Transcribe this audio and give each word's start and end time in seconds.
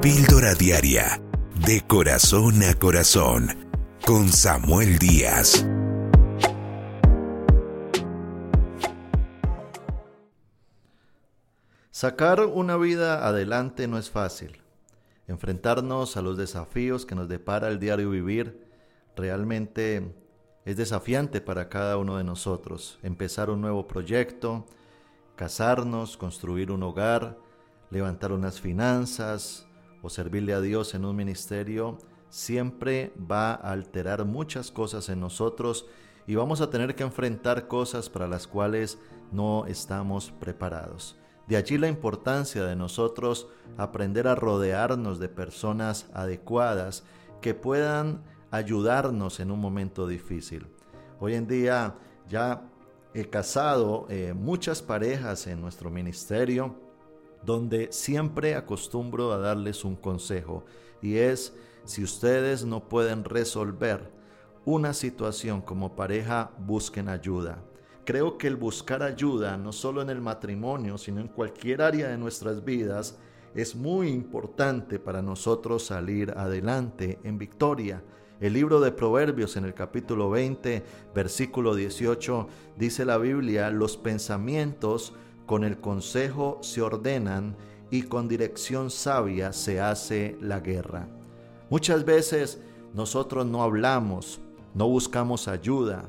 Píldora 0.00 0.54
Diaria, 0.54 1.20
de 1.66 1.80
corazón 1.80 2.62
a 2.62 2.72
corazón, 2.74 3.48
con 4.06 4.28
Samuel 4.28 4.96
Díaz. 4.96 5.66
Sacar 11.90 12.42
una 12.42 12.76
vida 12.76 13.26
adelante 13.26 13.88
no 13.88 13.98
es 13.98 14.08
fácil. 14.08 14.62
Enfrentarnos 15.26 16.16
a 16.16 16.22
los 16.22 16.36
desafíos 16.36 17.04
que 17.04 17.16
nos 17.16 17.28
depara 17.28 17.66
el 17.66 17.80
diario 17.80 18.10
vivir 18.10 18.68
realmente 19.16 20.14
es 20.64 20.76
desafiante 20.76 21.40
para 21.40 21.68
cada 21.68 21.96
uno 21.96 22.18
de 22.18 22.24
nosotros. 22.24 23.00
Empezar 23.02 23.50
un 23.50 23.60
nuevo 23.60 23.88
proyecto, 23.88 24.64
casarnos, 25.34 26.16
construir 26.16 26.70
un 26.70 26.84
hogar, 26.84 27.36
levantar 27.90 28.30
unas 28.30 28.60
finanzas 28.60 29.67
o 30.02 30.08
servirle 30.08 30.52
a 30.54 30.60
Dios 30.60 30.94
en 30.94 31.04
un 31.04 31.16
ministerio, 31.16 31.98
siempre 32.30 33.12
va 33.18 33.52
a 33.52 33.72
alterar 33.72 34.24
muchas 34.24 34.70
cosas 34.70 35.08
en 35.08 35.20
nosotros 35.20 35.86
y 36.26 36.34
vamos 36.34 36.60
a 36.60 36.70
tener 36.70 36.94
que 36.94 37.02
enfrentar 37.02 37.68
cosas 37.68 38.10
para 38.10 38.28
las 38.28 38.46
cuales 38.46 38.98
no 39.32 39.66
estamos 39.66 40.30
preparados. 40.30 41.16
De 41.46 41.56
allí 41.56 41.78
la 41.78 41.88
importancia 41.88 42.64
de 42.64 42.76
nosotros 42.76 43.48
aprender 43.78 44.28
a 44.28 44.34
rodearnos 44.34 45.18
de 45.18 45.30
personas 45.30 46.06
adecuadas 46.12 47.04
que 47.40 47.54
puedan 47.54 48.22
ayudarnos 48.50 49.40
en 49.40 49.50
un 49.50 49.60
momento 49.60 50.06
difícil. 50.06 50.66
Hoy 51.20 51.34
en 51.34 51.46
día 51.46 51.94
ya 52.28 52.62
he 53.14 53.24
casado 53.30 54.06
eh, 54.10 54.34
muchas 54.34 54.82
parejas 54.82 55.46
en 55.46 55.60
nuestro 55.62 55.90
ministerio 55.90 56.87
donde 57.44 57.88
siempre 57.92 58.54
acostumbro 58.54 59.32
a 59.32 59.38
darles 59.38 59.84
un 59.84 59.96
consejo 59.96 60.64
y 61.00 61.16
es 61.16 61.54
si 61.84 62.02
ustedes 62.02 62.64
no 62.64 62.88
pueden 62.88 63.24
resolver 63.24 64.10
una 64.64 64.92
situación 64.92 65.62
como 65.62 65.96
pareja, 65.96 66.50
busquen 66.58 67.08
ayuda. 67.08 67.64
Creo 68.04 68.36
que 68.36 68.46
el 68.46 68.56
buscar 68.56 69.02
ayuda, 69.02 69.56
no 69.56 69.72
solo 69.72 70.02
en 70.02 70.10
el 70.10 70.20
matrimonio, 70.20 70.98
sino 70.98 71.20
en 71.20 71.28
cualquier 71.28 71.80
área 71.80 72.08
de 72.08 72.18
nuestras 72.18 72.64
vidas, 72.64 73.18
es 73.54 73.74
muy 73.74 74.08
importante 74.08 74.98
para 74.98 75.22
nosotros 75.22 75.86
salir 75.86 76.32
adelante 76.36 77.18
en 77.24 77.38
victoria. 77.38 78.02
El 78.40 78.52
libro 78.52 78.80
de 78.80 78.92
Proverbios 78.92 79.56
en 79.56 79.64
el 79.64 79.74
capítulo 79.74 80.30
20, 80.30 80.84
versículo 81.14 81.74
18, 81.74 82.48
dice 82.76 83.04
la 83.04 83.18
Biblia, 83.18 83.70
los 83.70 83.96
pensamientos 83.96 85.14
con 85.48 85.64
el 85.64 85.80
consejo 85.80 86.58
se 86.60 86.82
ordenan 86.82 87.56
y 87.90 88.02
con 88.02 88.28
dirección 88.28 88.90
sabia 88.90 89.54
se 89.54 89.80
hace 89.80 90.36
la 90.42 90.60
guerra. 90.60 91.08
Muchas 91.70 92.04
veces 92.04 92.60
nosotros 92.92 93.46
no 93.46 93.62
hablamos, 93.62 94.40
no 94.74 94.86
buscamos 94.86 95.48
ayuda, 95.48 96.04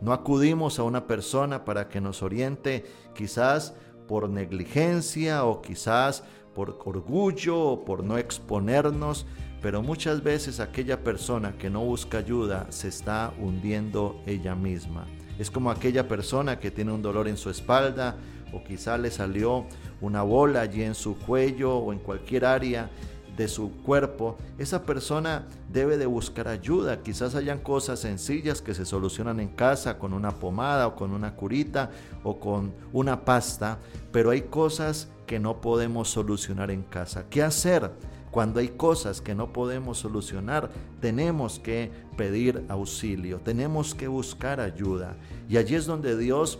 no 0.00 0.12
acudimos 0.12 0.78
a 0.78 0.84
una 0.84 1.08
persona 1.08 1.64
para 1.64 1.88
que 1.88 2.00
nos 2.00 2.22
oriente, 2.22 2.86
quizás 3.16 3.74
por 4.06 4.30
negligencia 4.30 5.44
o 5.44 5.60
quizás 5.60 6.22
por 6.54 6.78
orgullo 6.84 7.58
o 7.58 7.84
por 7.84 8.04
no 8.04 8.16
exponernos, 8.16 9.26
pero 9.60 9.82
muchas 9.82 10.22
veces 10.22 10.60
aquella 10.60 11.02
persona 11.02 11.56
que 11.58 11.70
no 11.70 11.80
busca 11.80 12.18
ayuda 12.18 12.66
se 12.70 12.88
está 12.88 13.32
hundiendo 13.40 14.22
ella 14.26 14.54
misma. 14.54 15.06
Es 15.38 15.50
como 15.50 15.70
aquella 15.70 16.06
persona 16.06 16.60
que 16.60 16.70
tiene 16.70 16.92
un 16.92 17.02
dolor 17.02 17.26
en 17.28 17.36
su 17.36 17.50
espalda 17.50 18.16
o 18.52 18.62
quizás 18.62 19.00
le 19.00 19.10
salió 19.10 19.66
una 20.00 20.22
bola 20.22 20.60
allí 20.60 20.82
en 20.82 20.94
su 20.94 21.18
cuello 21.18 21.76
o 21.76 21.92
en 21.92 21.98
cualquier 21.98 22.44
área 22.44 22.88
de 23.36 23.48
su 23.48 23.72
cuerpo, 23.82 24.36
esa 24.58 24.82
persona 24.82 25.46
debe 25.72 25.96
de 25.96 26.06
buscar 26.06 26.48
ayuda. 26.48 27.02
Quizás 27.02 27.34
hayan 27.34 27.58
cosas 27.58 28.00
sencillas 28.00 28.62
que 28.62 28.74
se 28.74 28.84
solucionan 28.84 29.40
en 29.40 29.48
casa 29.48 29.98
con 29.98 30.12
una 30.12 30.32
pomada 30.32 30.86
o 30.86 30.94
con 30.94 31.12
una 31.12 31.34
curita 31.34 31.90
o 32.22 32.38
con 32.38 32.72
una 32.92 33.24
pasta, 33.24 33.78
pero 34.12 34.30
hay 34.30 34.42
cosas 34.42 35.08
que 35.26 35.40
no 35.40 35.60
podemos 35.60 36.10
solucionar 36.10 36.70
en 36.70 36.82
casa. 36.82 37.24
¿Qué 37.28 37.42
hacer? 37.42 37.90
Cuando 38.30 38.58
hay 38.58 38.70
cosas 38.70 39.20
que 39.20 39.34
no 39.34 39.52
podemos 39.52 39.98
solucionar, 39.98 40.70
tenemos 41.00 41.60
que 41.60 41.92
pedir 42.16 42.64
auxilio, 42.68 43.38
tenemos 43.38 43.94
que 43.94 44.08
buscar 44.08 44.60
ayuda. 44.60 45.16
Y 45.48 45.56
allí 45.56 45.76
es 45.76 45.86
donde 45.86 46.16
Dios 46.16 46.58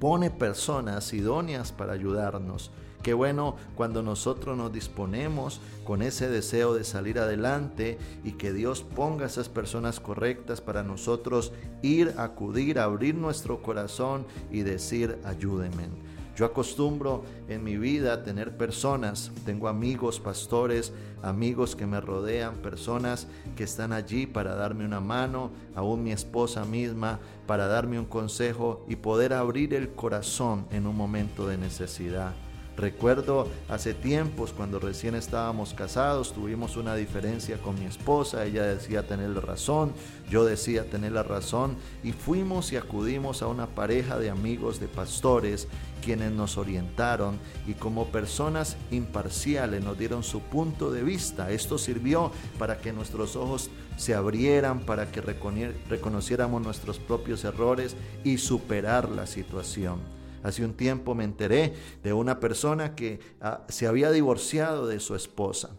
pone 0.00 0.30
personas 0.30 1.12
idóneas 1.12 1.72
para 1.72 1.92
ayudarnos. 1.92 2.70
Qué 3.04 3.12
bueno 3.12 3.56
cuando 3.74 4.02
nosotros 4.02 4.56
nos 4.56 4.72
disponemos 4.72 5.60
con 5.84 6.00
ese 6.00 6.30
deseo 6.30 6.72
de 6.72 6.84
salir 6.84 7.18
adelante 7.18 7.98
y 8.24 8.32
que 8.32 8.50
Dios 8.50 8.80
ponga 8.80 9.26
esas 9.26 9.50
personas 9.50 10.00
correctas 10.00 10.62
para 10.62 10.82
nosotros 10.82 11.52
ir, 11.82 12.14
acudir, 12.16 12.78
abrir 12.78 13.14
nuestro 13.14 13.60
corazón 13.60 14.24
y 14.50 14.62
decir 14.62 15.18
ayúdenme. 15.22 15.88
Yo 16.34 16.46
acostumbro 16.46 17.24
en 17.46 17.62
mi 17.62 17.76
vida 17.76 18.22
tener 18.22 18.56
personas, 18.56 19.30
tengo 19.44 19.68
amigos, 19.68 20.18
pastores, 20.18 20.94
amigos 21.22 21.76
que 21.76 21.86
me 21.86 22.00
rodean, 22.00 22.56
personas 22.56 23.26
que 23.54 23.64
están 23.64 23.92
allí 23.92 24.26
para 24.26 24.54
darme 24.54 24.86
una 24.86 25.00
mano, 25.00 25.50
aún 25.74 26.02
mi 26.02 26.12
esposa 26.12 26.64
misma, 26.64 27.20
para 27.46 27.66
darme 27.66 27.98
un 27.98 28.06
consejo 28.06 28.82
y 28.88 28.96
poder 28.96 29.34
abrir 29.34 29.74
el 29.74 29.90
corazón 29.90 30.66
en 30.70 30.86
un 30.86 30.96
momento 30.96 31.46
de 31.46 31.58
necesidad. 31.58 32.34
Recuerdo 32.76 33.48
hace 33.68 33.94
tiempos 33.94 34.52
cuando 34.52 34.80
recién 34.80 35.14
estábamos 35.14 35.74
casados, 35.74 36.32
tuvimos 36.32 36.76
una 36.76 36.96
diferencia 36.96 37.56
con 37.58 37.78
mi 37.78 37.84
esposa, 37.84 38.44
ella 38.44 38.64
decía 38.64 39.06
tener 39.06 39.30
la 39.30 39.40
razón, 39.40 39.92
yo 40.28 40.44
decía 40.44 40.90
tener 40.90 41.12
la 41.12 41.22
razón 41.22 41.76
y 42.02 42.10
fuimos 42.10 42.72
y 42.72 42.76
acudimos 42.76 43.42
a 43.42 43.46
una 43.46 43.68
pareja 43.68 44.18
de 44.18 44.28
amigos, 44.28 44.80
de 44.80 44.88
pastores, 44.88 45.68
quienes 46.04 46.32
nos 46.32 46.58
orientaron 46.58 47.38
y 47.66 47.74
como 47.74 48.08
personas 48.08 48.76
imparciales 48.90 49.82
nos 49.82 49.96
dieron 49.96 50.24
su 50.24 50.40
punto 50.40 50.90
de 50.90 51.02
vista. 51.02 51.52
Esto 51.52 51.78
sirvió 51.78 52.32
para 52.58 52.78
que 52.78 52.92
nuestros 52.92 53.36
ojos 53.36 53.70
se 53.96 54.14
abrieran, 54.14 54.80
para 54.80 55.12
que 55.12 55.20
reconociéramos 55.20 56.60
nuestros 56.60 56.98
propios 56.98 57.44
errores 57.44 57.96
y 58.24 58.38
superar 58.38 59.08
la 59.08 59.28
situación. 59.28 60.23
Hace 60.44 60.62
un 60.62 60.74
tiempo 60.74 61.14
me 61.14 61.24
enteré 61.24 61.72
de 62.02 62.12
una 62.12 62.38
persona 62.38 62.94
que 62.94 63.18
ah, 63.40 63.64
se 63.68 63.86
había 63.86 64.10
divorciado 64.10 64.86
de 64.86 65.00
su 65.00 65.16
esposa. 65.16 65.70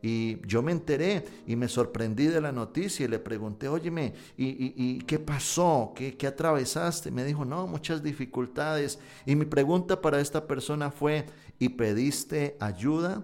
Y 0.00 0.40
yo 0.46 0.62
me 0.62 0.72
enteré 0.72 1.24
y 1.46 1.54
me 1.54 1.68
sorprendí 1.68 2.26
de 2.26 2.40
la 2.40 2.50
noticia 2.50 3.04
y 3.04 3.08
le 3.08 3.18
pregunté, 3.18 3.68
óyeme, 3.68 4.14
¿y, 4.38 4.98
qué 5.00 5.18
pasó? 5.18 5.92
¿Qué, 5.94 6.16
¿Qué 6.16 6.26
atravesaste? 6.26 7.10
Me 7.10 7.24
dijo, 7.24 7.44
no, 7.44 7.66
muchas 7.66 8.02
dificultades. 8.02 8.98
Y 9.26 9.36
mi 9.36 9.44
pregunta 9.44 10.00
para 10.00 10.20
esta 10.20 10.46
persona 10.46 10.90
fue, 10.90 11.26
¿y 11.58 11.68
pediste 11.68 12.56
ayuda? 12.58 13.22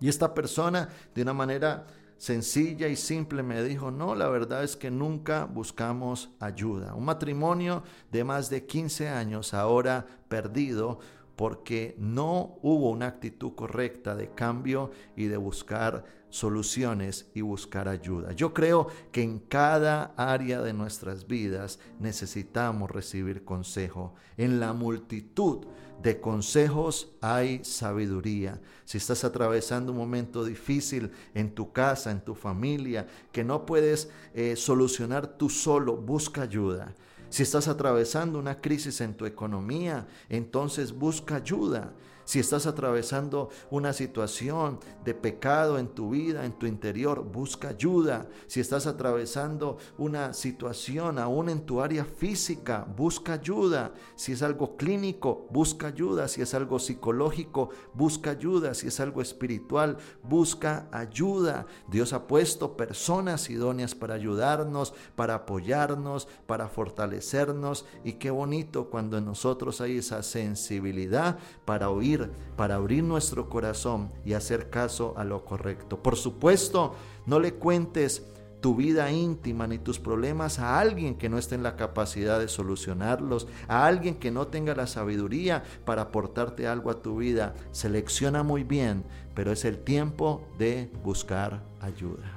Y 0.00 0.08
esta 0.08 0.34
persona, 0.34 0.90
de 1.14 1.22
una 1.22 1.32
manera 1.32 1.86
sencilla 2.18 2.88
y 2.88 2.96
simple 2.96 3.42
me 3.42 3.62
dijo, 3.62 3.90
no, 3.90 4.14
la 4.14 4.28
verdad 4.28 4.64
es 4.64 4.76
que 4.76 4.90
nunca 4.90 5.44
buscamos 5.44 6.30
ayuda. 6.40 6.94
Un 6.94 7.04
matrimonio 7.04 7.82
de 8.10 8.24
más 8.24 8.50
de 8.50 8.66
15 8.66 9.08
años 9.08 9.54
ahora 9.54 10.04
perdido 10.28 10.98
porque 11.38 11.94
no 11.98 12.58
hubo 12.62 12.90
una 12.90 13.06
actitud 13.06 13.54
correcta 13.54 14.16
de 14.16 14.34
cambio 14.34 14.90
y 15.14 15.26
de 15.26 15.36
buscar 15.36 16.04
soluciones 16.30 17.30
y 17.32 17.42
buscar 17.42 17.86
ayuda. 17.86 18.32
Yo 18.32 18.52
creo 18.52 18.88
que 19.12 19.22
en 19.22 19.38
cada 19.38 20.14
área 20.16 20.60
de 20.60 20.72
nuestras 20.72 21.28
vidas 21.28 21.78
necesitamos 22.00 22.90
recibir 22.90 23.44
consejo. 23.44 24.16
En 24.36 24.58
la 24.58 24.72
multitud 24.72 25.64
de 26.02 26.20
consejos 26.20 27.12
hay 27.20 27.64
sabiduría. 27.64 28.60
Si 28.84 28.98
estás 28.98 29.22
atravesando 29.22 29.92
un 29.92 29.98
momento 29.98 30.44
difícil 30.44 31.12
en 31.34 31.54
tu 31.54 31.72
casa, 31.72 32.10
en 32.10 32.20
tu 32.20 32.34
familia, 32.34 33.06
que 33.30 33.44
no 33.44 33.64
puedes 33.64 34.10
eh, 34.34 34.56
solucionar 34.56 35.38
tú 35.38 35.48
solo, 35.48 35.98
busca 35.98 36.42
ayuda. 36.42 36.96
Si 37.30 37.42
estás 37.42 37.68
atravesando 37.68 38.38
una 38.38 38.60
crisis 38.60 39.00
en 39.00 39.14
tu 39.14 39.26
economía, 39.26 40.06
entonces 40.28 40.92
busca 40.92 41.36
ayuda. 41.36 41.92
Si 42.28 42.38
estás 42.38 42.66
atravesando 42.66 43.48
una 43.70 43.94
situación 43.94 44.80
de 45.02 45.14
pecado 45.14 45.78
en 45.78 45.88
tu 45.88 46.10
vida, 46.10 46.44
en 46.44 46.52
tu 46.52 46.66
interior, 46.66 47.24
busca 47.24 47.68
ayuda. 47.68 48.28
Si 48.48 48.60
estás 48.60 48.86
atravesando 48.86 49.78
una 49.96 50.34
situación 50.34 51.18
aún 51.18 51.48
en 51.48 51.64
tu 51.64 51.80
área 51.80 52.04
física, 52.04 52.86
busca 52.98 53.32
ayuda. 53.32 53.94
Si 54.14 54.32
es 54.32 54.42
algo 54.42 54.76
clínico, 54.76 55.46
busca 55.50 55.86
ayuda. 55.86 56.28
Si 56.28 56.42
es 56.42 56.52
algo 56.52 56.78
psicológico, 56.78 57.70
busca 57.94 58.32
ayuda. 58.32 58.74
Si 58.74 58.88
es 58.88 59.00
algo 59.00 59.22
espiritual, 59.22 59.96
busca 60.22 60.86
ayuda. 60.92 61.64
Dios 61.90 62.12
ha 62.12 62.26
puesto 62.26 62.76
personas 62.76 63.48
idóneas 63.48 63.94
para 63.94 64.12
ayudarnos, 64.12 64.92
para 65.16 65.34
apoyarnos, 65.34 66.28
para 66.46 66.68
fortalecernos. 66.68 67.86
Y 68.04 68.18
qué 68.18 68.30
bonito 68.30 68.90
cuando 68.90 69.16
en 69.16 69.24
nosotros 69.24 69.80
hay 69.80 69.96
esa 69.96 70.22
sensibilidad 70.22 71.38
para 71.64 71.88
oír 71.88 72.17
para 72.56 72.76
abrir 72.76 73.04
nuestro 73.04 73.48
corazón 73.48 74.10
y 74.24 74.32
hacer 74.32 74.70
caso 74.70 75.14
a 75.16 75.24
lo 75.24 75.44
correcto. 75.44 76.02
Por 76.02 76.16
supuesto, 76.16 76.94
no 77.26 77.40
le 77.40 77.54
cuentes 77.54 78.22
tu 78.60 78.74
vida 78.74 79.10
íntima 79.10 79.66
ni 79.66 79.78
tus 79.78 79.98
problemas 79.98 80.58
a 80.58 80.78
alguien 80.80 81.14
que 81.16 81.28
no 81.28 81.38
esté 81.38 81.54
en 81.54 81.62
la 81.62 81.76
capacidad 81.76 82.38
de 82.38 82.48
solucionarlos, 82.48 83.46
a 83.68 83.86
alguien 83.86 84.16
que 84.16 84.30
no 84.30 84.48
tenga 84.48 84.74
la 84.74 84.86
sabiduría 84.86 85.62
para 85.84 86.02
aportarte 86.02 86.66
algo 86.66 86.90
a 86.90 87.00
tu 87.00 87.18
vida. 87.18 87.54
Selecciona 87.70 88.42
muy 88.42 88.64
bien, 88.64 89.04
pero 89.34 89.52
es 89.52 89.64
el 89.64 89.78
tiempo 89.78 90.42
de 90.58 90.90
buscar 91.04 91.62
ayuda. 91.80 92.36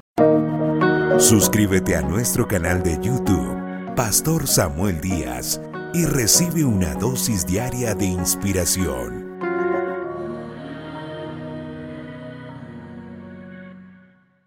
Suscríbete 1.20 1.96
a 1.96 2.02
nuestro 2.02 2.48
canal 2.48 2.84
de 2.84 3.00
YouTube, 3.02 3.96
Pastor 3.96 4.48
Samuel 4.48 5.02
Díaz, 5.02 5.62
y 5.94 6.06
recibe 6.06 6.64
una 6.64 6.96
dosis 6.96 7.46
diaria 7.46 7.96
de 7.96 8.06
inspiración. 8.06 9.21